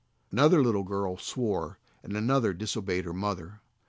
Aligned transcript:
Another 0.31 0.63
little 0.63 0.81
girl 0.81 1.15
swore, 1.15 1.77
and 2.01 2.17
another 2.17 2.53
dis 2.53 2.75
obeyed 2.75 3.05
her 3.05 3.13
mother. 3.13 3.61